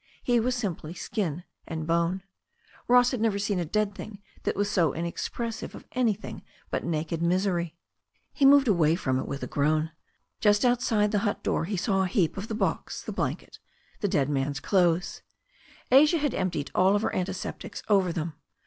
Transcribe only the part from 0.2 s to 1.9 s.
He was simply skin and